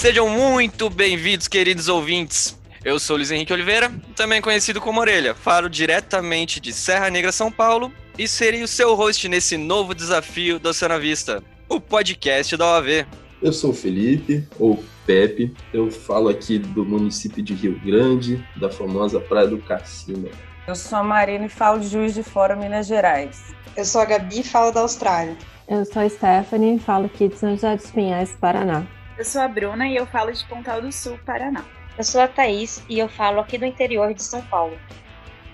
Sejam 0.00 0.30
muito 0.30 0.88
bem-vindos, 0.88 1.46
queridos 1.46 1.86
ouvintes. 1.86 2.58
Eu 2.82 2.98
sou 2.98 3.16
Luiz 3.16 3.30
Henrique 3.30 3.52
Oliveira, 3.52 3.92
também 4.16 4.40
conhecido 4.40 4.80
como 4.80 4.98
Orelha. 4.98 5.34
Falo 5.34 5.68
diretamente 5.68 6.58
de 6.58 6.72
Serra 6.72 7.10
Negra, 7.10 7.30
São 7.30 7.52
Paulo, 7.52 7.92
e 8.18 8.26
serei 8.26 8.62
o 8.62 8.66
seu 8.66 8.94
host 8.94 9.28
nesse 9.28 9.58
novo 9.58 9.94
desafio 9.94 10.58
do 10.58 10.70
Oceana 10.70 10.98
Vista, 10.98 11.44
o 11.68 11.78
podcast 11.78 12.56
da 12.56 12.64
OAV. 12.64 13.06
Eu 13.42 13.52
sou 13.52 13.72
o 13.72 13.74
Felipe, 13.74 14.48
ou 14.58 14.82
Pepe. 15.04 15.54
Eu 15.70 15.90
falo 15.90 16.30
aqui 16.30 16.58
do 16.58 16.82
município 16.82 17.42
de 17.42 17.52
Rio 17.52 17.78
Grande, 17.84 18.42
da 18.56 18.70
famosa 18.70 19.20
Praia 19.20 19.48
do 19.48 19.58
Cassino. 19.58 20.30
Eu 20.66 20.76
sou 20.76 20.98
a 20.98 21.04
Marina 21.04 21.44
e 21.44 21.50
falo 21.50 21.78
de 21.78 21.88
Juiz 21.88 22.14
de 22.14 22.22
Fora, 22.22 22.56
Minas 22.56 22.86
Gerais. 22.86 23.54
Eu 23.76 23.84
sou 23.84 24.00
a 24.00 24.06
Gabi 24.06 24.40
e 24.40 24.44
falo 24.44 24.72
da 24.72 24.80
Austrália. 24.80 25.36
Eu 25.68 25.84
sou 25.84 26.00
a 26.00 26.08
Stephanie 26.08 26.76
e 26.76 26.80
falo 26.80 27.04
aqui 27.04 27.28
de 27.28 27.36
São 27.36 27.50
José 27.50 27.76
dos 27.76 27.90
Pinhais, 27.90 28.34
Paraná. 28.40 28.86
Eu 29.20 29.24
sou 29.26 29.42
a 29.42 29.48
Bruna 29.48 29.86
e 29.86 29.96
eu 29.96 30.06
falo 30.06 30.32
de 30.32 30.42
Pontal 30.46 30.80
do 30.80 30.90
Sul, 30.90 31.20
Paraná. 31.26 31.62
Eu 31.98 32.02
sou 32.02 32.22
a 32.22 32.26
Thaís 32.26 32.82
e 32.88 32.98
eu 32.98 33.06
falo 33.06 33.38
aqui 33.38 33.58
do 33.58 33.66
interior 33.66 34.14
de 34.14 34.22
São 34.22 34.40
Paulo. 34.40 34.78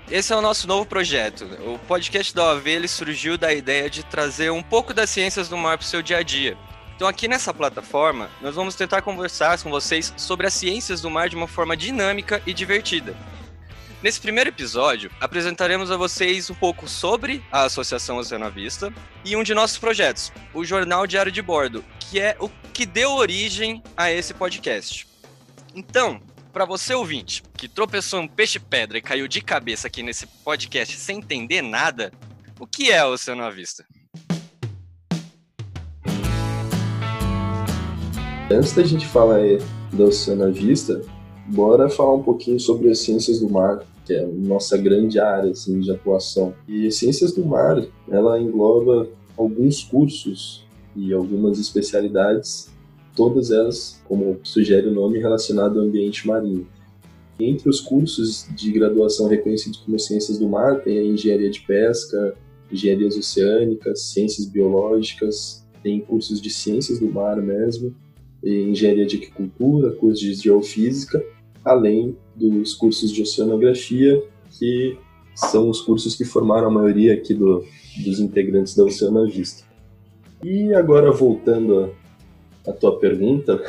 Esse 0.09 0.33
é 0.33 0.37
o 0.37 0.41
nosso 0.41 0.69
novo 0.69 0.87
projeto. 0.87 1.45
O 1.67 1.77
podcast 1.77 2.33
da 2.33 2.45
OAV 2.45 2.69
ele 2.69 2.87
surgiu 2.87 3.37
da 3.37 3.53
ideia 3.53 3.91
de 3.91 4.05
trazer 4.05 4.53
um 4.53 4.63
pouco 4.63 4.95
das 4.95 5.11
ciências 5.11 5.49
do 5.49 5.57
mar 5.57 5.77
para 5.77 5.85
o 5.85 5.89
seu 5.89 6.01
dia 6.01 6.19
a 6.19 6.23
dia. 6.23 6.57
Então, 6.95 7.09
aqui 7.09 7.27
nessa 7.27 7.53
plataforma, 7.53 8.31
nós 8.41 8.55
vamos 8.55 8.77
tentar 8.77 9.03
conversar 9.03 9.61
com 9.61 9.69
vocês 9.69 10.15
sobre 10.17 10.47
as 10.47 10.55
ciências 10.55 11.01
do 11.01 11.11
mar 11.11 11.29
de 11.29 11.35
uma 11.35 11.49
forma 11.49 11.77
dinâmica 11.77 12.41
e 12.47 12.55
divertida. 12.55 13.17
Nesse 14.03 14.21
primeiro 14.21 14.51
episódio, 14.51 15.11
apresentaremos 15.19 15.91
a 15.91 15.97
vocês 15.97 16.51
um 16.51 16.55
pouco 16.55 16.87
sobre 16.87 17.43
a 17.51 17.65
Associação 17.65 18.19
Oceanavista 18.19 18.93
e 19.25 19.35
um 19.35 19.43
de 19.43 19.55
nossos 19.55 19.79
projetos, 19.79 20.31
o 20.53 20.63
Jornal 20.65 21.07
Diário 21.07 21.33
de 21.33 21.41
Bordo, 21.41 21.83
que 21.99 22.21
é 22.21 22.37
o 22.39 22.51
que 22.75 22.85
deu 22.85 23.13
origem 23.13 23.83
a 23.97 24.13
esse 24.13 24.35
podcast. 24.35 25.09
Então, 25.75 26.21
para 26.53 26.67
você 26.67 26.95
ouvinte 26.95 27.43
que 27.57 27.69
tropeçou 27.69 28.21
um 28.21 28.29
peixe-pedra 28.29 28.99
e 28.99 29.03
caiu 29.03 29.27
de 29.27 29.41
cabeça 29.41 29.87
aqui 29.87 30.03
nesse 30.03 30.27
podcast 30.45 30.95
sem 30.99 31.17
entender 31.17 31.63
nada, 31.63 32.13
o 32.61 32.67
que 32.67 32.93
é 32.93 33.03
o 33.03 33.13
Oceano 33.13 33.45
à 33.45 33.51
Vista? 33.51 33.83
Antes 38.51 38.73
da 38.75 38.85
gente 38.85 39.07
falar 39.07 39.41
do 39.91 40.05
Oceano 40.05 40.45
à 40.45 40.51
Vista, 40.51 41.01
bora 41.49 41.89
falar 41.89 42.15
um 42.15 42.23
pouquinho 42.23 42.59
sobre 42.59 42.91
as 42.91 42.99
ciências 42.99 43.41
do 43.41 43.49
mar, 43.49 43.85
que 44.05 44.15
é 44.15 44.25
a 44.25 44.27
nossa 44.27 44.77
grande 44.77 45.19
área 45.19 45.51
assim, 45.51 45.81
de 45.81 45.91
atuação. 45.91 46.55
E 46.69 46.91
ciências 46.91 47.33
do 47.33 47.45
mar, 47.45 47.85
ela 48.09 48.41
engloba 48.41 49.09
alguns 49.37 49.83
cursos 49.83 50.65
e 50.95 51.13
algumas 51.13 51.59
especialidades 51.59 52.71
todas 53.17 53.51
elas, 53.51 54.01
como 54.05 54.39
sugere 54.45 54.87
o 54.89 54.93
nome, 54.93 55.19
relacionadas 55.19 55.77
ao 55.77 55.85
ambiente 55.85 56.27
marinho. 56.27 56.69
Entre 57.41 57.69
os 57.69 57.81
cursos 57.81 58.47
de 58.55 58.71
graduação 58.71 59.27
reconhecidos 59.27 59.79
como 59.79 59.99
Ciências 59.99 60.39
do 60.39 60.49
Mar, 60.49 60.83
tem 60.83 60.99
a 60.99 61.05
Engenharia 61.05 61.51
de 61.51 61.61
Pesca, 61.63 62.37
Engenharias 62.71 63.17
Oceânicas, 63.17 64.03
Ciências 64.03 64.47
Biológicas, 64.47 65.67
tem 65.83 66.01
cursos 66.01 66.41
de 66.41 66.51
Ciências 66.51 66.99
do 67.01 67.09
Mar 67.09 67.41
mesmo, 67.43 67.95
Engenharia 68.43 69.07
de 69.07 69.17
Agricultura, 69.17 69.93
cursos 69.93 70.21
de 70.21 70.35
Geofísica, 70.35 71.23
além 71.67 72.17
dos 72.37 72.75
cursos 72.75 73.11
de 73.11 73.23
Oceanografia, 73.23 74.23
que 74.57 74.97
são 75.35 75.69
os 75.69 75.81
cursos 75.81 76.15
que 76.15 76.25
formaram 76.25 76.69
a 76.69 76.71
maioria 76.71 77.13
aqui 77.13 77.35
do, 77.35 77.65
dos 78.05 78.21
integrantes 78.21 78.77
da 78.77 78.85
Oceana 78.85 79.27
Vista. 79.27 79.65
E 80.45 80.73
agora 80.73 81.11
voltando 81.11 81.93
a 82.67 82.73
tua 82.73 82.99
pergunta, 82.99 83.61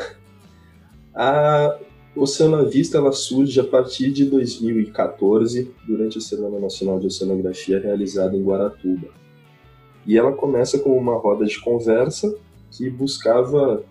a 1.14 1.80
Oceana 2.16 2.64
Vista 2.66 3.00
ela 3.00 3.12
surge 3.12 3.60
a 3.60 3.64
partir 3.64 4.12
de 4.12 4.26
2014, 4.26 5.72
durante 5.88 6.20
a 6.20 6.22
Semana 6.22 6.60
Nacional 6.60 7.00
de 7.00 7.08
Oceanografia 7.08 7.80
realizada 7.80 8.38
em 8.38 8.44
Guaratuba. 8.44 9.08
E 10.06 10.18
ela 10.18 10.32
começa 10.32 10.78
com 10.78 10.96
uma 10.96 11.18
roda 11.18 11.46
de 11.46 11.60
conversa 11.60 12.34
que 12.72 12.90
buscava 12.90 13.84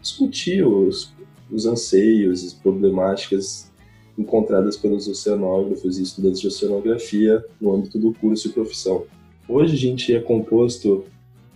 discutir 0.00 0.64
os, 0.64 1.12
os 1.52 1.66
anseios, 1.66 2.44
as 2.44 2.52
problemáticas 2.52 3.70
encontradas 4.18 4.76
pelos 4.76 5.06
oceanógrafos 5.08 5.98
e 5.98 6.02
estudantes 6.02 6.40
de 6.40 6.48
oceanografia 6.48 7.44
no 7.60 7.74
âmbito 7.74 7.98
do 7.98 8.12
curso 8.14 8.48
e 8.48 8.52
profissão. 8.52 9.04
Hoje 9.48 9.74
a 9.74 9.78
gente 9.78 10.14
é 10.14 10.20
composto 10.20 11.04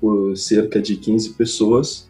por 0.01 0.37
cerca 0.37 0.81
de 0.81 0.97
15 0.97 1.35
pessoas 1.35 2.09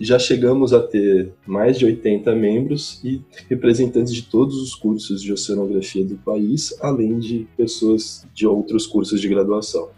já 0.00 0.18
chegamos 0.18 0.72
a 0.72 0.80
ter 0.80 1.32
mais 1.44 1.76
de 1.76 1.84
80 1.84 2.32
membros 2.34 3.00
e 3.02 3.20
representantes 3.48 4.14
de 4.14 4.22
todos 4.22 4.56
os 4.62 4.74
cursos 4.74 5.20
de 5.20 5.32
oceanografia 5.32 6.04
do 6.04 6.16
país, 6.16 6.72
além 6.80 7.18
de 7.18 7.48
pessoas 7.56 8.24
de 8.32 8.46
outros 8.46 8.86
cursos 8.86 9.20
de 9.20 9.28
graduação. 9.28 9.88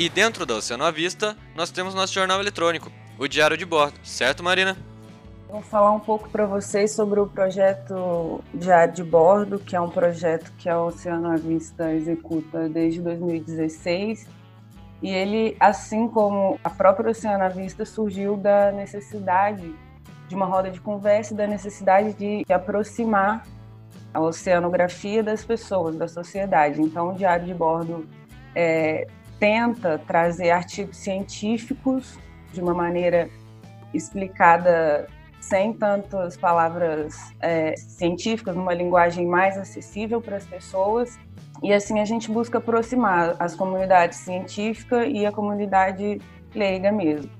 E 0.00 0.08
dentro 0.08 0.46
da 0.46 0.54
Oceano 0.54 0.90
Vista, 0.90 1.36
nós 1.54 1.70
temos 1.70 1.94
nosso 1.94 2.14
jornal 2.14 2.40
eletrônico, 2.40 2.90
o 3.18 3.28
Diário 3.28 3.54
de 3.54 3.66
Bordo, 3.66 4.00
certo, 4.02 4.42
Marina? 4.42 4.74
Vou 5.46 5.60
falar 5.60 5.92
um 5.92 6.00
pouco 6.00 6.26
para 6.30 6.46
vocês 6.46 6.92
sobre 6.92 7.20
o 7.20 7.26
projeto 7.26 8.42
Diário 8.54 8.94
de 8.94 9.04
Bordo, 9.04 9.58
que 9.58 9.76
é 9.76 9.80
um 9.80 9.90
projeto 9.90 10.50
que 10.56 10.70
a 10.70 10.82
Oceano 10.82 11.30
à 11.30 11.36
Vista 11.36 11.92
executa 11.92 12.66
desde 12.66 13.02
2016. 13.02 14.26
E 15.02 15.10
ele, 15.10 15.54
assim 15.60 16.08
como 16.08 16.58
a 16.64 16.70
própria 16.70 17.10
Oceano 17.10 17.44
à 17.44 17.48
Vista, 17.50 17.84
surgiu 17.84 18.38
da 18.38 18.72
necessidade 18.72 19.70
de 20.28 20.34
uma 20.34 20.46
roda 20.46 20.70
de 20.70 20.80
conversa 20.80 21.34
e 21.34 21.36
da 21.36 21.46
necessidade 21.46 22.14
de 22.14 22.50
aproximar 22.50 23.46
a 24.14 24.20
oceanografia 24.22 25.22
das 25.22 25.44
pessoas, 25.44 25.94
da 25.94 26.08
sociedade. 26.08 26.80
Então, 26.80 27.10
o 27.10 27.14
Diário 27.14 27.44
de 27.44 27.52
Bordo 27.52 28.08
é, 28.54 29.06
tenta 29.40 29.98
trazer 30.06 30.50
artigos 30.50 30.98
científicos 30.98 32.18
de 32.52 32.60
uma 32.60 32.74
maneira 32.74 33.28
explicada 33.92 35.08
sem 35.40 35.72
tantas 35.72 36.36
palavras 36.36 37.16
é, 37.40 37.74
científicas, 37.76 38.54
numa 38.54 38.74
linguagem 38.74 39.26
mais 39.26 39.56
acessível 39.56 40.20
para 40.20 40.36
as 40.36 40.44
pessoas. 40.44 41.18
E 41.62 41.72
assim 41.72 41.98
a 41.98 42.04
gente 42.04 42.30
busca 42.30 42.58
aproximar 42.58 43.34
as 43.38 43.56
comunidades 43.56 44.18
científica 44.18 45.06
e 45.06 45.24
a 45.24 45.32
comunidade 45.32 46.20
leiga 46.54 46.92
mesmo. 46.92 47.30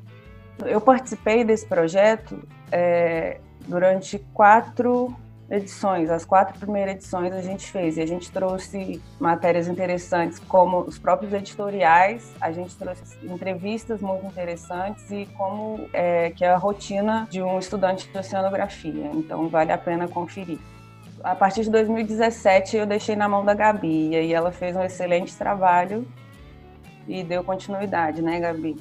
Eu 0.65 0.81
participei 0.81 1.45
desse 1.45 1.67
projeto 1.67 2.43
é, 2.73 3.39
durante 3.67 4.19
quatro 4.33 5.15
edições, 5.51 6.11
as 6.11 6.25
quatro 6.25 6.59
primeiras 6.59 6.95
edições 6.95 7.33
a 7.33 7.43
gente 7.43 7.67
fez 7.71 7.97
e 7.97 8.01
a 8.01 8.07
gente 8.07 8.31
trouxe 8.31 9.03
matérias 9.19 9.67
interessantes 9.67 10.39
como 10.39 10.81
os 10.81 10.99
próprios 10.99 11.33
editoriais, 11.33 12.33
a 12.41 12.53
gente 12.53 12.77
trouxe 12.77 13.19
entrevistas 13.25 14.01
muito 14.01 14.25
interessantes 14.27 15.11
e 15.11 15.27
como 15.37 15.89
é, 15.93 16.31
que 16.31 16.45
é 16.45 16.51
a 16.51 16.57
rotina 16.57 17.27
de 17.29 17.43
um 17.43 17.59
estudante 17.59 18.09
de 18.09 18.17
oceanografia. 18.17 19.11
Então 19.13 19.49
vale 19.49 19.73
a 19.73 19.79
pena 19.79 20.07
conferir. 20.07 20.59
A 21.23 21.35
partir 21.35 21.65
de 21.65 21.71
2017 21.71 22.77
eu 22.77 22.87
deixei 22.87 23.17
na 23.17 23.29
mão 23.29 23.45
da 23.45 23.53
Gabi 23.53 24.11
e 24.11 24.33
ela 24.33 24.53
fez 24.53 24.77
um 24.77 24.83
excelente 24.83 25.37
trabalho 25.37 26.07
e 27.09 27.25
deu 27.25 27.43
continuidade, 27.43 28.23
né, 28.23 28.39
Gabi? 28.39 28.77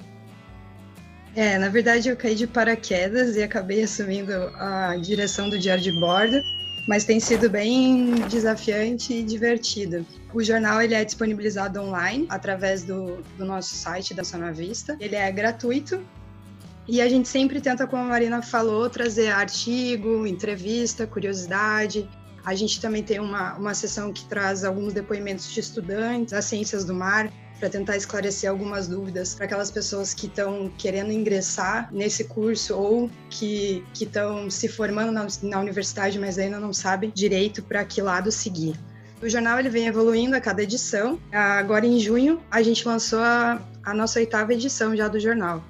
É, 1.35 1.57
na 1.57 1.69
verdade 1.69 2.09
eu 2.09 2.15
caí 2.15 2.35
de 2.35 2.47
paraquedas 2.47 3.35
e 3.35 3.43
acabei 3.43 3.83
assumindo 3.83 4.31
a 4.55 4.95
direção 4.97 5.49
do 5.49 5.57
diário 5.57 5.83
de 5.83 5.91
bordo 5.99 6.39
mas 6.87 7.05
tem 7.05 7.19
sido 7.19 7.49
bem 7.49 8.13
desafiante 8.29 9.13
e 9.13 9.23
divertido. 9.23 10.05
O 10.33 10.43
jornal 10.43 10.81
ele 10.81 10.93
é 10.93 11.03
disponibilizado 11.03 11.81
online 11.81 12.25
através 12.29 12.83
do, 12.83 13.17
do 13.37 13.45
nosso 13.45 13.73
site 13.75 14.13
da 14.13 14.23
Sona 14.23 14.51
Vista. 14.51 14.97
Ele 14.99 15.15
é 15.15 15.31
gratuito 15.31 16.01
e 16.87 17.01
a 17.01 17.07
gente 17.07 17.27
sempre 17.27 17.61
tenta, 17.61 17.85
como 17.85 18.01
a 18.01 18.05
Marina 18.07 18.41
falou, 18.41 18.89
trazer 18.89 19.29
artigo, 19.29 20.25
entrevista, 20.25 21.05
curiosidade. 21.05 22.09
A 22.43 22.55
gente 22.55 22.81
também 22.81 23.03
tem 23.03 23.19
uma, 23.19 23.53
uma 23.55 23.73
sessão 23.75 24.11
que 24.11 24.25
traz 24.25 24.63
alguns 24.63 24.91
depoimentos 24.93 25.51
de 25.51 25.59
estudantes 25.59 26.31
das 26.31 26.45
ciências 26.45 26.83
do 26.83 26.93
mar 26.95 27.31
para 27.59 27.69
tentar 27.69 27.97
esclarecer 27.97 28.49
algumas 28.49 28.87
dúvidas 28.87 29.35
para 29.35 29.45
aquelas 29.45 29.69
pessoas 29.69 30.13
que 30.13 30.27
estão 30.27 30.71
querendo 30.77 31.11
ingressar 31.11 31.89
nesse 31.91 32.23
curso 32.23 32.75
ou 32.75 33.11
que 33.29 33.83
estão 33.99 34.49
se 34.49 34.67
formando 34.67 35.11
na, 35.11 35.27
na 35.43 35.59
universidade, 35.59 36.17
mas 36.17 36.39
ainda 36.39 36.59
não 36.59 36.73
sabem 36.73 37.11
direito 37.13 37.61
para 37.61 37.83
que 37.83 38.01
lado 38.01 38.31
seguir. 38.31 38.75
O 39.21 39.27
jornal 39.27 39.59
ele 39.59 39.69
vem 39.69 39.87
evoluindo 39.87 40.35
a 40.35 40.39
cada 40.39 40.63
edição. 40.63 41.19
Agora 41.31 41.85
em 41.85 41.99
junho 41.99 42.41
a 42.49 42.61
gente 42.61 42.87
lançou 42.87 43.19
a, 43.19 43.61
a 43.83 43.93
nossa 43.93 44.19
oitava 44.19 44.53
edição 44.53 44.95
já 44.95 45.07
do 45.07 45.19
jornal. 45.19 45.61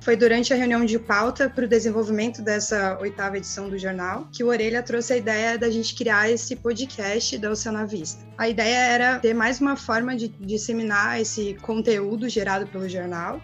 Foi 0.00 0.16
durante 0.16 0.52
a 0.52 0.56
reunião 0.56 0.84
de 0.84 0.98
pauta 0.98 1.50
para 1.50 1.66
o 1.66 1.68
desenvolvimento 1.68 2.40
dessa 2.40 2.98
oitava 3.00 3.36
edição 3.36 3.68
do 3.68 3.78
jornal 3.78 4.26
que 4.32 4.42
o 4.42 4.46
Orelha 4.46 4.82
trouxe 4.82 5.12
a 5.12 5.16
ideia 5.18 5.58
da 5.58 5.70
gente 5.70 5.94
criar 5.94 6.30
esse 6.30 6.56
podcast 6.56 7.36
da 7.36 7.50
Oceana 7.50 7.84
Vista. 7.86 8.24
A 8.38 8.48
ideia 8.48 8.78
era 8.78 9.18
ter 9.18 9.34
mais 9.34 9.60
uma 9.60 9.76
forma 9.76 10.16
de 10.16 10.28
disseminar 10.28 11.20
esse 11.20 11.54
conteúdo 11.60 12.30
gerado 12.30 12.66
pelo 12.66 12.88
jornal 12.88 13.42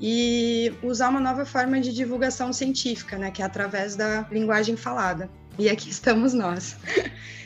e 0.00 0.72
usar 0.82 1.10
uma 1.10 1.20
nova 1.20 1.44
forma 1.44 1.78
de 1.78 1.92
divulgação 1.92 2.54
científica, 2.54 3.18
né, 3.18 3.30
que 3.30 3.42
é 3.42 3.44
através 3.44 3.94
da 3.94 4.26
linguagem 4.32 4.76
falada. 4.76 5.28
E 5.58 5.68
aqui 5.68 5.90
estamos 5.90 6.32
nós. 6.32 6.74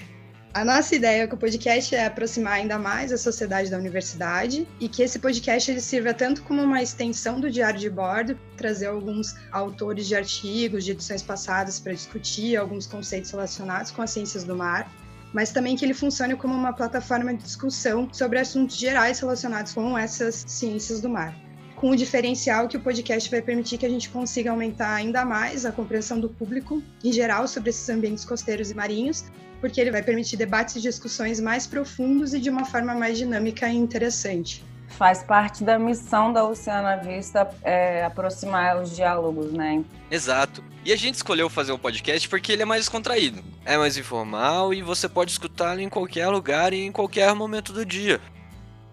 A 0.56 0.64
nossa 0.64 0.94
ideia 0.94 1.28
com 1.28 1.36
o 1.36 1.38
podcast 1.38 1.94
é 1.94 2.06
aproximar 2.06 2.54
ainda 2.54 2.78
mais 2.78 3.12
a 3.12 3.18
sociedade 3.18 3.70
da 3.70 3.76
universidade 3.76 4.66
e 4.80 4.88
que 4.88 5.02
esse 5.02 5.18
podcast 5.18 5.70
ele 5.70 5.82
sirva 5.82 6.14
tanto 6.14 6.42
como 6.44 6.62
uma 6.62 6.82
extensão 6.82 7.38
do 7.38 7.50
diário 7.50 7.78
de 7.78 7.90
bordo, 7.90 8.38
trazer 8.56 8.86
alguns 8.86 9.34
autores 9.52 10.08
de 10.08 10.16
artigos 10.16 10.82
de 10.82 10.92
edições 10.92 11.22
passadas 11.22 11.78
para 11.78 11.92
discutir 11.92 12.56
alguns 12.56 12.86
conceitos 12.86 13.30
relacionados 13.32 13.90
com 13.90 14.00
as 14.00 14.10
ciências 14.12 14.44
do 14.44 14.56
mar, 14.56 14.90
mas 15.30 15.52
também 15.52 15.76
que 15.76 15.84
ele 15.84 15.92
funcione 15.92 16.34
como 16.34 16.54
uma 16.54 16.72
plataforma 16.72 17.34
de 17.34 17.42
discussão 17.42 18.08
sobre 18.10 18.38
assuntos 18.38 18.78
gerais 18.78 19.20
relacionados 19.20 19.74
com 19.74 19.98
essas 19.98 20.42
ciências 20.48 21.02
do 21.02 21.10
mar 21.10 21.36
com 21.76 21.90
o 21.90 21.96
diferencial 21.96 22.66
que 22.66 22.76
o 22.76 22.80
podcast 22.80 23.30
vai 23.30 23.42
permitir 23.42 23.76
que 23.76 23.84
a 23.84 23.88
gente 23.88 24.08
consiga 24.08 24.50
aumentar 24.50 24.94
ainda 24.94 25.24
mais 25.24 25.66
a 25.66 25.70
compreensão 25.70 26.18
do 26.18 26.28
público 26.28 26.82
em 27.04 27.12
geral 27.12 27.46
sobre 27.46 27.70
esses 27.70 27.88
ambientes 27.88 28.24
costeiros 28.24 28.70
e 28.70 28.74
marinhos, 28.74 29.26
porque 29.60 29.80
ele 29.80 29.90
vai 29.90 30.02
permitir 30.02 30.36
debates 30.36 30.74
e 30.76 30.80
discussões 30.80 31.38
mais 31.38 31.66
profundos 31.66 32.32
e 32.32 32.40
de 32.40 32.48
uma 32.48 32.64
forma 32.64 32.94
mais 32.94 33.18
dinâmica 33.18 33.68
e 33.68 33.76
interessante. 33.76 34.64
Faz 34.88 35.22
parte 35.22 35.62
da 35.62 35.78
missão 35.78 36.32
da 36.32 36.44
Oceana 36.44 36.96
Vista 36.96 37.50
é, 37.62 38.04
aproximar 38.04 38.80
os 38.80 38.94
diálogos, 38.94 39.52
né? 39.52 39.84
Exato. 40.10 40.64
E 40.84 40.92
a 40.92 40.96
gente 40.96 41.16
escolheu 41.16 41.50
fazer 41.50 41.72
o 41.72 41.74
um 41.74 41.78
podcast 41.78 42.26
porque 42.28 42.52
ele 42.52 42.62
é 42.62 42.64
mais 42.64 42.88
contraído, 42.88 43.42
é 43.64 43.76
mais 43.76 43.98
informal 43.98 44.72
e 44.72 44.80
você 44.80 45.08
pode 45.08 45.32
escutá-lo 45.32 45.80
em 45.80 45.88
qualquer 45.88 46.28
lugar 46.28 46.72
e 46.72 46.86
em 46.86 46.92
qualquer 46.92 47.34
momento 47.34 47.72
do 47.72 47.84
dia. 47.84 48.20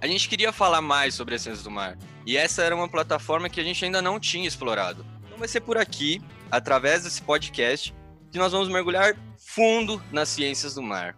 A 0.02 0.08
gente 0.08 0.28
queria 0.28 0.52
falar 0.52 0.82
mais 0.82 1.14
sobre 1.14 1.36
a 1.36 1.40
ciência 1.40 1.64
do 1.64 1.72
mar. 1.72 1.96
E 2.25 2.38
essa 2.38 2.64
era 2.64 2.75
uma 2.75 2.88
plataforma 2.88 3.50
que 3.50 3.60
a 3.60 3.64
gente 3.64 3.84
ainda 3.84 4.02
não 4.02 4.20
tinha 4.20 4.48
explorado. 4.48 5.06
Então 5.25 5.38
vai 5.38 5.48
ser 5.48 5.62
por 5.62 5.78
aqui, 5.78 6.22
através 6.50 7.04
desse 7.04 7.22
podcast, 7.22 7.94
que 8.31 8.38
nós 8.38 8.52
vamos 8.52 8.70
mergulhar 8.70 9.16
fundo 9.38 10.02
nas 10.12 10.30
ciências 10.30 10.74
do 10.74 10.81
mar. 10.81 11.16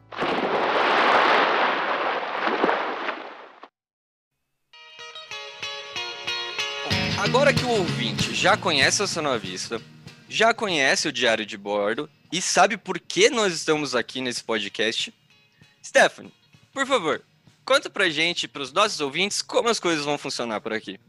Agora 7.18 7.54
que 7.54 7.66
o 7.66 7.70
ouvinte 7.70 8.34
já 8.36 8.56
conhece 8.56 9.02
a 9.02 9.08
Sonovista, 9.08 9.82
já 10.30 10.54
conhece 10.54 11.08
o 11.08 11.12
Diário 11.12 11.46
de 11.46 11.58
Bordo 11.58 12.10
e 12.32 12.42
sabe 12.42 12.78
por 12.78 13.00
que 13.00 13.30
nós 13.30 13.54
estamos 13.54 13.96
aqui 13.96 14.22
nesse 14.22 14.44
podcast, 14.44 15.14
Stephanie, 15.84 16.34
por 16.74 16.86
favor, 16.86 17.24
Conta 17.66 17.90
pra 17.90 18.08
gente, 18.10 18.48
pros 18.48 18.72
nossos 18.72 19.02
ouvintes, 19.02 19.42
como 19.42 19.70
as 19.70 19.80
coisas 19.80 20.06
vão 20.06 20.20
funcionar 20.20 20.62
por 20.62 20.72
aqui. 20.72 21.00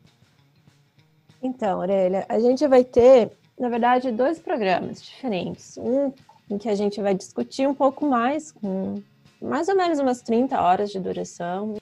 Então, 1.43 1.81
Aurélia, 1.81 2.25
a 2.31 2.41
gente 2.41 2.67
vai 2.67 2.83
ter, 2.83 3.31
na 3.61 3.69
verdade, 3.69 4.11
dois 4.11 4.39
programas 4.39 5.03
diferentes. 5.03 5.77
Um 5.77 6.11
em 6.51 6.57
que 6.57 6.69
a 6.69 6.75
gente 6.75 6.99
vai 7.03 7.15
discutir 7.15 7.69
um 7.69 7.75
pouco 7.75 8.07
mais, 8.07 8.53
com 8.53 9.03
mais 9.43 9.69
ou 9.69 9.77
menos 9.77 9.99
umas 9.99 10.23
30 10.23 10.59
horas 10.59 10.91
de 10.91 10.99
duração. 10.99 11.77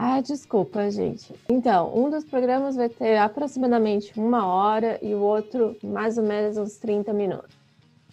Ah, 0.00 0.20
desculpa, 0.20 0.88
gente. 0.92 1.34
Então, 1.48 1.92
um 1.92 2.08
dos 2.08 2.24
programas 2.24 2.76
vai 2.76 2.88
ter 2.88 3.16
aproximadamente 3.16 4.12
uma 4.16 4.46
hora 4.46 4.96
e 5.02 5.12
o 5.12 5.18
outro 5.18 5.76
mais 5.82 6.16
ou 6.16 6.22
menos 6.22 6.56
uns 6.56 6.76
30 6.76 7.12
minutos 7.12 7.57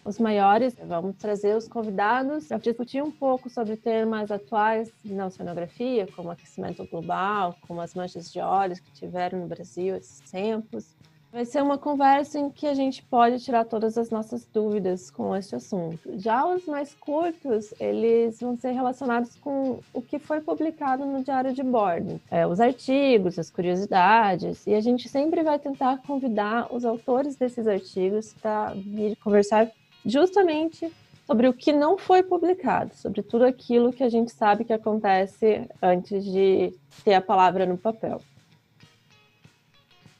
os 0.05 0.19
maiores. 0.19 0.75
Vamos 0.85 1.17
trazer 1.17 1.57
os 1.57 1.67
convidados 1.67 2.47
para 2.47 2.59
discutir 2.59 3.03
um 3.03 3.11
pouco 3.11 3.49
sobre 3.49 3.75
temas 3.75 4.31
atuais 4.31 4.91
na 5.03 5.25
oceanografia, 5.25 6.07
como 6.15 6.29
aquecimento 6.29 6.87
global, 6.87 7.55
como 7.67 7.81
as 7.81 7.95
manchas 7.95 8.31
de 8.31 8.39
óleos 8.39 8.79
que 8.79 8.91
tiveram 8.93 9.39
no 9.39 9.47
Brasil 9.47 9.95
esses 9.95 10.21
tempos. 10.31 10.95
Vai 11.35 11.43
ser 11.43 11.61
uma 11.61 11.77
conversa 11.77 12.39
em 12.39 12.49
que 12.49 12.65
a 12.65 12.73
gente 12.73 13.03
pode 13.03 13.43
tirar 13.43 13.65
todas 13.65 13.97
as 13.97 14.09
nossas 14.09 14.45
dúvidas 14.45 15.11
com 15.11 15.35
este 15.35 15.53
assunto. 15.53 16.17
Já 16.17 16.47
os 16.47 16.65
mais 16.65 16.95
curtos, 16.95 17.73
eles 17.77 18.39
vão 18.39 18.55
ser 18.55 18.71
relacionados 18.71 19.35
com 19.35 19.79
o 19.91 20.01
que 20.01 20.17
foi 20.17 20.39
publicado 20.39 21.05
no 21.05 21.21
diário 21.21 21.51
de 21.51 21.61
bordo, 21.61 22.21
é, 22.31 22.47
os 22.47 22.61
artigos, 22.61 23.37
as 23.37 23.49
curiosidades, 23.49 24.65
e 24.65 24.73
a 24.73 24.79
gente 24.79 25.09
sempre 25.09 25.43
vai 25.43 25.59
tentar 25.59 26.01
convidar 26.03 26.73
os 26.73 26.85
autores 26.85 27.35
desses 27.35 27.67
artigos 27.67 28.33
para 28.41 28.73
vir 28.73 29.17
conversar 29.17 29.69
justamente 30.05 30.91
sobre 31.25 31.47
o 31.47 31.53
que 31.53 31.73
não 31.73 31.97
foi 31.97 32.21
publicado, 32.21 32.95
sobre 32.95 33.23
tudo 33.23 33.45
aquilo 33.45 33.91
que 33.91 34.03
a 34.03 34.09
gente 34.09 34.31
sabe 34.31 34.63
que 34.63 34.73
acontece 34.73 35.67
antes 35.81 36.23
de 36.23 36.73
ter 37.03 37.15
a 37.15 37.21
palavra 37.21 37.65
no 37.65 37.77
papel. 37.77 38.21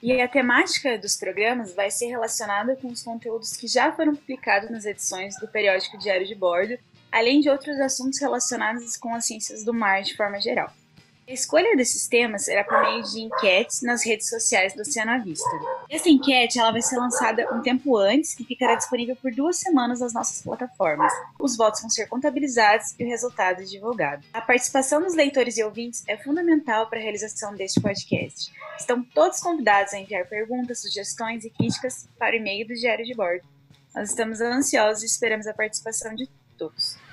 E 0.02 0.22
a 0.22 0.28
temática 0.28 0.98
dos 0.98 1.16
programas 1.16 1.74
vai 1.74 1.90
ser 1.90 2.08
relacionada 2.08 2.76
com 2.76 2.88
os 2.88 3.02
conteúdos 3.02 3.56
que 3.56 3.68
já 3.68 3.92
foram 3.92 4.16
publicados 4.16 4.70
nas 4.70 4.86
edições 4.86 5.40
do 5.40 5.48
periódico 5.48 5.98
Diário 5.98 6.28
de 6.28 6.36
Bordo, 6.36 6.78
além 7.12 7.40
de 7.40 7.50
outros 7.50 7.80
assuntos 7.80 8.20
relacionados 8.20 8.98
com 8.98 9.16
as 9.16 9.26
ciências 9.26 9.64
do 9.64 9.74
mar 9.74 10.04
de 10.04 10.16
forma 10.16 10.40
geral. 10.40 10.72
A 11.28 11.34
escolha 11.34 11.76
desses 11.76 12.08
temas 12.08 12.48
era 12.48 12.64
por 12.64 12.80
meio 12.84 13.02
de 13.02 13.20
enquetes 13.20 13.82
nas 13.82 14.06
redes 14.06 14.30
sociais 14.30 14.76
do 14.76 14.82
Oceano 14.82 15.24
Vista. 15.24 15.50
Essa 15.90 16.08
enquete 16.08 16.60
ela 16.60 16.72
vai 16.72 16.84
ser 16.84 16.98
lançada 16.98 17.52
um 17.52 17.64
tempo 17.64 17.98
antes 17.98 18.40
e 18.40 18.44
ficará 18.44 18.76
disponível 18.76 19.16
por 19.16 19.34
duas 19.34 19.58
semanas 19.58 20.02
nas 20.02 20.14
nossas 20.14 20.44
plataformas. 20.44 21.12
Os 21.40 21.58
votos 21.58 21.82
vão 21.82 21.90
ser 21.90 22.06
contabilizados 22.06 22.94
e 23.00 23.04
o 23.04 23.08
resultado 23.08 23.66
divulgado. 23.66 24.24
A 24.32 24.40
participação 24.40 25.02
dos 25.02 25.16
leitores 25.16 25.58
e 25.58 25.64
ouvintes 25.64 26.04
é 26.08 26.16
fundamental 26.16 26.88
para 26.88 27.00
a 27.00 27.02
realização 27.02 27.56
deste 27.56 27.82
podcast. 27.82 28.54
Estão 28.78 29.04
todos 29.04 29.40
convidados 29.40 29.96
a 29.96 30.00
enviar 30.00 30.28
perguntas, 30.28 30.82
sugestões 30.82 31.44
e 31.44 31.50
críticas 31.50 32.08
para 32.20 32.36
o 32.36 32.38
e-mail 32.38 32.68
do 32.68 32.76
Diário 32.76 33.04
de 33.04 33.16
Bordo. 33.16 33.48
Nós 33.96 34.10
estamos 34.10 34.42
ansiosos 34.42 35.02
e 35.02 35.08
esperamos 35.08 35.48
a 35.48 35.54
participação 35.56 36.14
de 36.14 36.30
todos. 36.56 37.04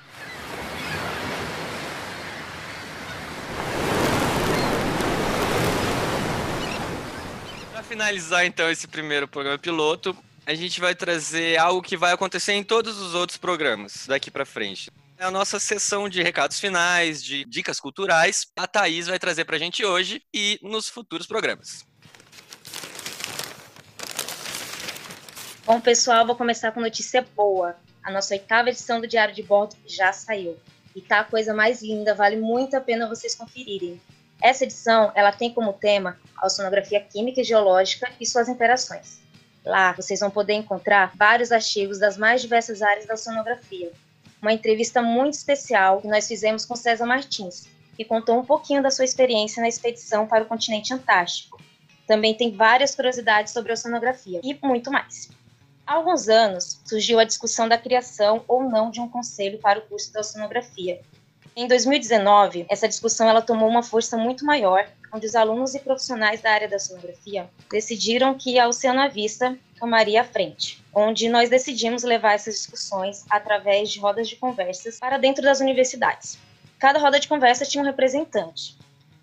Finalizar 7.93 8.47
então 8.47 8.71
esse 8.71 8.89
primeiro 8.89 9.29
programa 9.29 9.59
piloto, 9.59 10.17
a 10.47 10.55
gente 10.55 10.81
vai 10.81 10.95
trazer 10.95 11.59
algo 11.59 11.83
que 11.83 11.95
vai 11.95 12.11
acontecer 12.11 12.55
em 12.55 12.65
todos 12.65 12.99
os 12.99 13.15
outros 13.15 13.37
programas 13.37 14.07
daqui 14.07 14.31
para 14.31 14.47
frente. 14.47 14.91
É 15.19 15.25
a 15.25 15.31
nossa 15.31 15.61
sessão 15.61 16.09
de 16.09 16.23
recados 16.23 16.59
finais, 16.59 17.23
de 17.23 17.45
dicas 17.45 17.79
culturais. 17.79 18.47
A 18.57 18.67
Thaís 18.67 19.09
vai 19.09 19.19
trazer 19.19 19.45
para 19.45 19.57
a 19.57 19.59
gente 19.59 19.85
hoje 19.85 20.23
e 20.33 20.59
nos 20.63 20.89
futuros 20.89 21.27
programas. 21.27 21.85
Bom, 25.67 25.79
pessoal, 25.79 26.27
vou 26.27 26.35
começar 26.35 26.73
com 26.73 26.81
notícia 26.81 27.21
boa. 27.37 27.77
A 28.03 28.11
nossa 28.11 28.33
oitava 28.33 28.71
edição 28.71 29.03
do 29.03 29.07
Diário 29.07 29.35
de 29.35 29.43
Bordo 29.43 29.77
já 29.87 30.15
saiu. 30.15 30.59
E 30.97 31.03
tá 31.03 31.21
a 31.21 31.25
coisa 31.25 31.53
mais 31.53 31.83
linda, 31.83 32.15
vale 32.15 32.37
muito 32.37 32.75
a 32.75 32.81
pena 32.81 33.07
vocês 33.07 33.35
conferirem. 33.35 34.01
Essa 34.43 34.65
edição 34.65 35.13
ela 35.15 35.31
tem 35.31 35.55
como 35.55 35.73
tema 35.73 36.19
a 36.37 36.47
oceanografia 36.47 37.01
química 37.01 37.41
e 37.41 37.45
geológica 37.45 38.11
e 38.21 38.27
suas 38.27 38.49
interações. 38.49 39.21
Lá 39.65 39.93
vocês 39.93 40.19
vão 40.19 40.31
poder 40.31 40.55
encontrar 40.55 41.13
vários 41.15 41.53
artigos 41.53 42.01
das 42.01 42.17
mais 42.17 42.43
diversas 42.43 42.83
áreas 42.83 43.07
da 43.07 43.15
oceanografia. 43.15 43.93
Uma 44.43 44.53
entrevista 44.53 45.01
muito 45.01 45.35
especial 45.35 46.01
que 46.01 46.09
nós 46.09 46.27
fizemos 46.27 46.67
com 46.67 46.75
César 46.75 47.07
Martins, 47.07 47.69
que 47.97 48.05
contou 48.05 48.37
um 48.37 48.45
pouquinho 48.45 48.83
da 48.83 48.91
sua 48.91 49.05
experiência 49.05 49.61
na 49.61 49.69
expedição 49.69 50.27
para 50.27 50.43
o 50.43 50.47
continente 50.49 50.93
Antártico. 50.93 51.63
Também 52.09 52.35
tem 52.35 52.51
várias 52.51 52.97
curiosidades 52.97 53.53
sobre 53.53 53.71
a 53.71 53.75
oceanografia 53.75 54.41
e 54.43 54.59
muito 54.61 54.91
mais. 54.91 55.31
Há 55.87 55.95
alguns 55.95 56.29
anos 56.29 56.81
surgiu 56.85 57.21
a 57.21 57.25
discussão 57.25 57.69
da 57.69 57.79
criação 57.79 58.43
ou 58.49 58.65
não 58.65 58.91
de 58.91 59.01
um 59.01 59.09
conselho 59.09 59.61
para 59.61 59.79
o 59.79 59.83
curso 59.83 60.13
da 60.13 60.21
oceanografia, 60.21 61.01
em 61.55 61.69
2019, 61.69 62.65
essa 62.71 62.89
discussão 62.89 63.29
ela 63.29 63.43
tomou 63.43 63.69
uma 63.69 63.83
força 63.83 64.17
muito 64.17 64.45
maior, 64.45 64.89
onde 65.13 65.27
os 65.27 65.35
alunos 65.35 65.75
e 65.75 65.81
profissionais 65.81 66.41
da 66.41 66.51
área 66.51 66.67
da 66.67 66.79
sonografia 66.79 67.49
decidiram 67.71 68.35
que 68.35 68.59
a 68.59 68.67
Oceano 68.67 69.01
à 69.01 69.09
Vista 69.09 69.59
tomaria 69.79 70.23
a 70.23 70.25
frente, 70.25 70.83
onde 70.95 71.29
nós 71.29 71.51
decidimos 71.51 72.05
levar 72.05 72.33
essas 72.33 72.55
discussões 72.55 73.27
através 73.29 73.91
de 73.91 74.01
rodas 74.01 74.29
de 74.29 74.37
conversas 74.37 74.99
para 74.99 75.19
dentro 75.19 75.43
das 75.43 75.61
universidades. 75.61 76.39
Cada 76.79 76.99
roda 76.99 77.21
de 77.21 77.29
conversa 77.29 77.67
tinha 77.67 77.83
um 77.83 77.87
representante. 77.87 78.79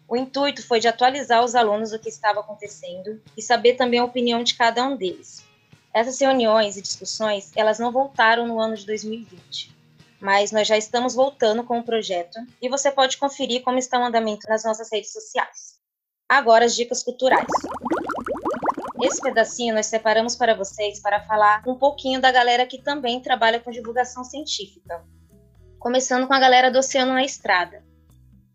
O 0.08 0.16
intuito 0.16 0.66
foi 0.66 0.80
de 0.80 0.88
atualizar 0.88 1.44
os 1.44 1.56
alunos 1.56 1.90
do 1.90 2.00
que 2.00 2.10
estava 2.10 2.42
acontecendo 2.42 3.20
e 3.36 3.42
saber 3.42 3.74
também 3.74 4.00
a 4.00 4.06
opinião 4.06 4.44
de 4.44 4.54
cada 4.54 4.86
um 4.86 4.96
deles. 4.96 5.44
Essas 5.92 6.20
reuniões 6.22 6.78
e 6.78 6.82
discussões, 6.82 7.52
elas 7.56 7.80
não 7.80 7.92
voltaram 7.92 8.48
no 8.48 8.60
ano 8.60 8.76
de 8.76 8.86
2020 8.86 9.79
mas 10.22 10.52
nós 10.52 10.68
já 10.68 10.78
estamos 10.78 11.16
voltando 11.16 11.64
com 11.64 11.80
o 11.80 11.84
projeto 11.84 12.40
e 12.62 12.70
você 12.70 12.92
pode 12.92 13.18
conferir 13.18 13.64
como 13.64 13.78
está 13.78 14.00
o 14.00 14.04
andamento 14.04 14.48
nas 14.48 14.64
nossas 14.64 14.92
redes 14.92 15.12
sociais. 15.12 15.80
Agora 16.28 16.66
as 16.66 16.76
dicas 16.76 17.04
culturais. 17.04 17.48
Esse 19.02 19.22
pedacinho 19.22 19.74
nós 19.74 19.86
separamos 19.86 20.36
para 20.36 20.54
vocês 20.54 21.02
para 21.02 21.24
falar 21.26 21.64
um 21.66 21.76
pouquinho 21.76 22.20
da 22.20 22.32
galera 22.32 22.66
que 22.66 22.82
também 22.82 23.22
trabalha 23.22 23.60
com 23.60 23.72
divulgação 23.72 24.24
científica. 24.24 25.04
Começando 25.80 26.28
com 26.28 26.34
a 26.34 26.40
galera 26.40 26.70
do 26.70 26.80
Oceano 26.80 27.14
na 27.14 27.24
Estrada. 27.24 27.82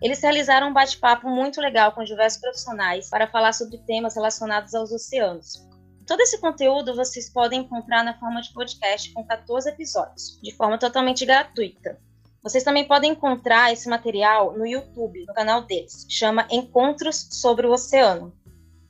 Eles 0.02 0.20
realizaram 0.20 0.68
um 0.68 0.72
bate-papo 0.72 1.28
muito 1.28 1.60
legal 1.62 1.92
com 1.92 2.04
diversos 2.04 2.38
profissionais 2.38 3.08
para 3.08 3.26
falar 3.26 3.54
sobre 3.54 3.78
temas 3.78 4.14
relacionados 4.14 4.74
aos 4.74 4.92
oceanos. 4.92 5.66
Todo 6.06 6.20
esse 6.20 6.38
conteúdo 6.38 6.94
vocês 6.94 7.30
podem 7.30 7.60
encontrar 7.60 8.04
na 8.04 8.18
forma 8.18 8.42
de 8.42 8.52
podcast 8.52 9.10
com 9.12 9.24
14 9.24 9.70
episódios, 9.70 10.38
de 10.42 10.54
forma 10.54 10.78
totalmente 10.78 11.24
gratuita. 11.24 11.98
Vocês 12.42 12.62
também 12.62 12.86
podem 12.86 13.12
encontrar 13.12 13.72
esse 13.72 13.88
material 13.88 14.52
no 14.52 14.66
YouTube, 14.66 15.24
no 15.26 15.32
canal 15.32 15.62
deles, 15.62 16.06
chama 16.10 16.46
Encontros 16.50 17.26
sobre 17.30 17.66
o 17.66 17.72
Oceano. 17.72 18.34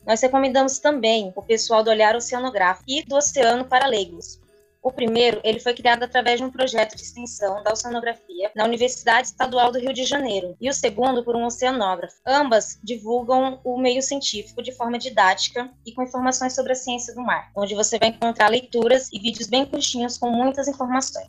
Nós 0.04 0.21
recomendamos 0.21 0.80
também 0.80 1.33
o 1.37 1.42
pessoal 1.42 1.85
do 1.85 1.90
Olhar 1.90 2.16
Oceanográfico 2.16 2.85
e 2.88 3.04
do 3.04 3.14
Oceano 3.14 3.64
para 3.64 3.87
Leigos. 3.87 4.40
O 4.85 4.93
primeiro, 4.93 5.41
ele 5.43 5.59
foi 5.59 5.73
criado 5.73 6.03
através 6.03 6.38
de 6.38 6.45
um 6.45 6.50
projeto 6.50 6.95
de 6.95 7.03
extensão 7.03 7.62
da 7.62 7.73
oceanografia 7.73 8.50
na 8.55 8.64
Universidade 8.64 9.29
Estadual 9.29 9.73
do 9.73 9.79
Rio 9.79 9.95
de 9.95 10.05
Janeiro, 10.05 10.55
e 10.61 10.69
o 10.69 10.75
segundo 10.75 11.25
por 11.25 11.35
um 11.35 11.47
oceanógrafo. 11.47 12.17
Ambas 12.26 12.79
divulgam 12.85 13.59
o 13.64 13.81
meio 13.81 14.03
científico 14.03 14.62
de 14.62 14.73
forma 14.73 14.99
didática 14.99 15.71
e 15.87 15.93
com 15.93 16.03
informações 16.03 16.55
sobre 16.55 16.73
a 16.73 16.76
ciência 16.76 17.14
do 17.14 17.23
mar, 17.23 17.50
onde 17.57 17.75
você 17.75 17.99
vai 17.99 18.11
encontrar 18.11 18.49
leituras 18.49 19.09
e 19.11 19.19
vídeos 19.19 19.49
bem 19.49 19.64
curtinhos 19.64 20.19
com 20.19 20.29
muitas 20.29 20.69
informações. 20.69 21.29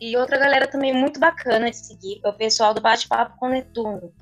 E 0.00 0.16
outra 0.16 0.38
galera 0.38 0.68
também 0.68 0.94
muito 0.94 1.18
bacana 1.18 1.70
de 1.70 1.76
seguir 1.76 2.20
é 2.24 2.28
o 2.28 2.32
pessoal 2.32 2.72
do 2.72 2.80
Bate-Papo 2.80 3.36
com 3.38 3.48
Netuno, 3.48 4.12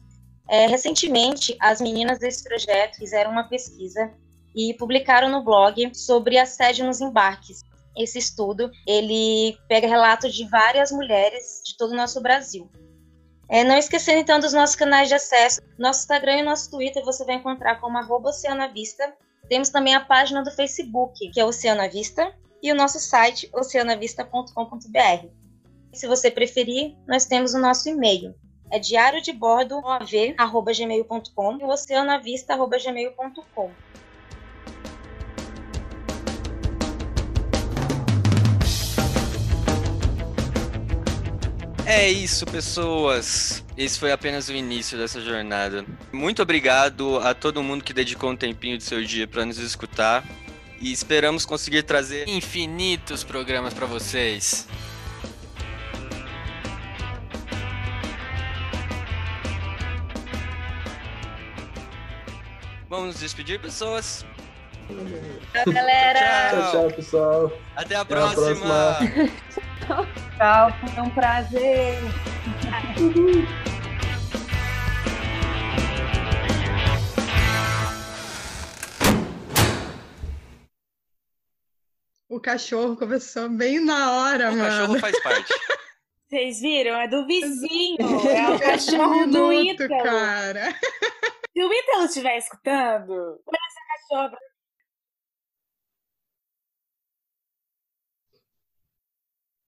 é, 0.48 0.66
recentemente, 0.66 1.56
as 1.60 1.80
meninas 1.80 2.18
desse 2.18 2.44
projeto 2.44 2.96
fizeram 2.96 3.30
uma 3.30 3.44
pesquisa 3.44 4.12
e 4.54 4.74
publicaram 4.74 5.30
no 5.30 5.42
blog 5.42 5.94
sobre 5.94 6.36
assédio 6.36 6.84
nos 6.84 7.00
embarques. 7.00 7.62
Esse 7.96 8.18
estudo 8.18 8.70
ele 8.86 9.56
pega 9.68 9.86
relatos 9.86 10.34
de 10.34 10.48
várias 10.48 10.90
mulheres 10.90 11.62
de 11.64 11.76
todo 11.76 11.92
o 11.92 11.96
nosso 11.96 12.20
Brasil. 12.20 12.70
É, 13.48 13.64
não 13.64 13.76
esquecendo 13.76 14.18
então 14.18 14.40
dos 14.40 14.52
nossos 14.52 14.76
canais 14.76 15.08
de 15.08 15.14
acesso, 15.14 15.60
nosso 15.78 16.00
Instagram 16.00 16.38
e 16.38 16.42
nosso 16.42 16.70
Twitter 16.70 17.04
você 17.04 17.24
vai 17.24 17.34
encontrar 17.34 17.80
como 17.80 17.98
arroba 17.98 18.30
Oceanavista. 18.30 19.12
Temos 19.48 19.68
também 19.68 19.94
a 19.94 20.00
página 20.00 20.42
do 20.42 20.50
Facebook, 20.50 21.30
que 21.30 21.40
é 21.40 21.44
Oceanavista, 21.44 22.34
e 22.62 22.72
o 22.72 22.74
nosso 22.74 22.98
site 22.98 23.50
oceanavista.com.br. 23.52 25.26
Se 25.92 26.06
você 26.06 26.30
preferir, 26.30 26.96
nós 27.06 27.26
temos 27.26 27.52
o 27.52 27.58
nosso 27.58 27.88
e-mail, 27.88 28.34
é 28.72 28.78
diário 28.78 29.20
de 29.20 29.32
bordo 29.32 29.82
e 31.60 31.64
oceanavista.gmail.com. 31.64 33.70
É 41.84 42.08
isso, 42.08 42.46
pessoas. 42.46 43.64
Esse 43.76 43.98
foi 43.98 44.12
apenas 44.12 44.48
o 44.48 44.52
início 44.52 44.96
dessa 44.96 45.20
jornada. 45.20 45.84
Muito 46.12 46.40
obrigado 46.40 47.18
a 47.18 47.34
todo 47.34 47.62
mundo 47.62 47.82
que 47.82 47.92
dedicou 47.92 48.30
um 48.30 48.36
tempinho 48.36 48.78
do 48.78 48.82
seu 48.82 49.02
dia 49.02 49.26
para 49.26 49.44
nos 49.44 49.58
escutar 49.58 50.24
e 50.80 50.92
esperamos 50.92 51.44
conseguir 51.44 51.82
trazer 51.82 52.28
infinitos 52.28 53.24
programas 53.24 53.74
para 53.74 53.86
vocês. 53.86 54.68
Vamos 62.88 63.06
nos 63.06 63.20
despedir, 63.20 63.58
pessoas. 63.58 64.24
Tchau, 65.52 65.72
galera. 65.72 66.50
Tchau, 66.50 66.70
tchau, 66.70 66.90
pessoal. 66.90 67.52
Até 67.74 67.96
a 67.96 68.02
Até 68.02 68.14
a 68.14 68.26
próxima. 68.30 68.98
Tchau, 70.36 70.70
foi 70.94 71.02
um 71.02 71.10
prazer. 71.10 71.98
O 82.28 82.40
cachorro 82.40 82.96
começou 82.96 83.48
bem 83.50 83.78
na 83.84 84.12
hora, 84.12 84.50
O 84.50 84.56
mano. 84.56 84.64
cachorro 84.68 84.98
faz 84.98 85.22
parte. 85.22 85.52
Vocês 86.28 86.60
viram? 86.60 86.96
É 86.98 87.06
do 87.08 87.26
vizinho. 87.26 87.98
É 88.00 88.48
o 88.50 88.54
Um 88.54 88.58
cachorro 88.58 89.26
do 89.26 89.48
minuto, 89.48 89.82
Ítalo. 89.82 90.02
cara. 90.02 90.72
Se 91.52 91.62
o 91.62 91.70
Ítalo 91.70 92.04
estiver 92.06 92.38
escutando, 92.38 93.12
olha 93.12 93.58
esse 93.68 94.08
cachorro 94.08 94.36